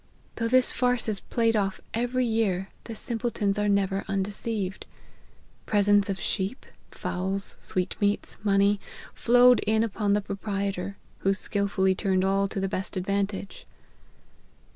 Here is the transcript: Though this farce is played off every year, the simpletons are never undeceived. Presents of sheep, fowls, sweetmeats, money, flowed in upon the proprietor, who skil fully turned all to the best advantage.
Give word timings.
Though 0.37 0.47
this 0.47 0.71
farce 0.71 1.07
is 1.07 1.19
played 1.19 1.55
off 1.55 1.79
every 1.93 2.25
year, 2.25 2.69
the 2.85 2.95
simpletons 2.95 3.59
are 3.59 3.69
never 3.69 4.03
undeceived. 4.07 4.87
Presents 5.67 6.09
of 6.09 6.19
sheep, 6.19 6.65
fowls, 6.89 7.55
sweetmeats, 7.59 8.39
money, 8.43 8.79
flowed 9.13 9.59
in 9.67 9.83
upon 9.83 10.13
the 10.13 10.21
proprietor, 10.21 10.97
who 11.19 11.35
skil 11.35 11.67
fully 11.67 11.93
turned 11.93 12.23
all 12.25 12.47
to 12.47 12.59
the 12.59 12.67
best 12.67 12.97
advantage. 12.97 13.67